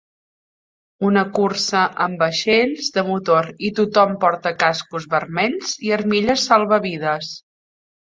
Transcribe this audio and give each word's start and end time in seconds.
Una 1.07 1.21
cursa 1.39 1.81
amb 2.05 2.23
vaixells 2.23 2.87
de 2.95 3.03
motor 3.09 3.49
i 3.69 3.71
tothom 3.79 4.15
porta 4.23 4.53
cascos 4.63 5.05
vermells 5.13 5.75
i 5.89 5.93
armilles 5.99 6.47
salvavides. 6.53 7.29